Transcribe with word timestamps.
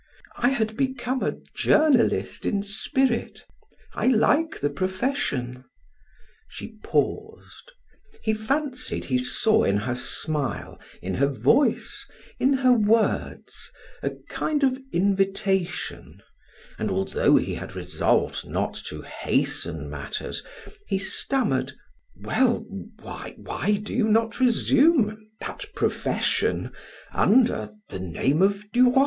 "I 0.35 0.49
had 0.49 0.75
become 0.75 1.21
a 1.21 1.37
journalist 1.53 2.43
in 2.47 2.63
spirit. 2.63 3.45
I 3.93 4.07
like 4.07 4.59
the 4.59 4.71
profession." 4.71 5.63
She 6.49 6.79
paused. 6.83 7.73
He 8.23 8.33
fancied 8.33 9.05
he 9.05 9.19
saw 9.19 9.63
in 9.63 9.77
her 9.77 9.93
smile, 9.93 10.81
in 11.03 11.13
her 11.13 11.27
voice, 11.27 12.07
in 12.39 12.51
her 12.65 12.71
words, 12.73 13.71
a 14.01 14.09
kind 14.27 14.63
of 14.63 14.79
invitation, 14.91 16.23
and 16.79 16.89
although 16.89 17.35
he 17.35 17.53
had 17.53 17.75
resolved 17.75 18.47
not 18.49 18.73
to 18.87 19.03
hasten 19.03 19.87
matters, 19.87 20.43
he 20.87 20.97
stammered: 20.97 21.73
"Well 22.19 22.65
why 23.03 23.35
why 23.37 23.73
do 23.73 23.93
you 23.95 24.07
not 24.07 24.39
resume 24.39 25.29
that 25.41 25.63
profession 25.75 26.71
under 27.13 27.69
the 27.89 27.99
name 27.99 28.41
of 28.41 28.71
Duroy?" 28.71 28.99